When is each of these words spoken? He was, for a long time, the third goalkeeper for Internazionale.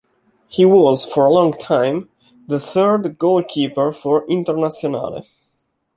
He 0.47 0.65
was, 0.65 1.05
for 1.05 1.27
a 1.27 1.31
long 1.31 1.53
time, 1.53 2.09
the 2.47 2.59
third 2.59 3.19
goalkeeper 3.19 3.93
for 3.93 4.25
Internazionale. 4.25 5.27